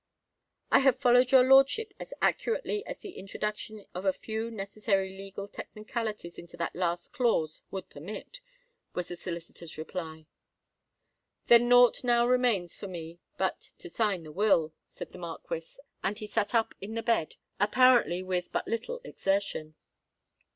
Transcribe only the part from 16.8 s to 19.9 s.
in the bed, apparently with but little exertion.